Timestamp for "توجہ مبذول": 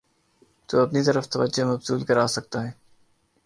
1.33-2.01